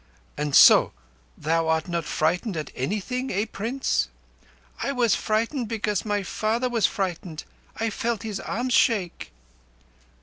[0.35, 0.93] "And so
[1.37, 3.31] thou art not frightened at anything.
[3.31, 4.07] Eh, Prince?"
[4.81, 7.43] "I was frightened because my father was frightened.
[7.79, 9.31] I felt his arms shake."